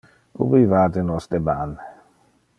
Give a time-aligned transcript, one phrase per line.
[0.43, 1.69] Ubi vade nos deman?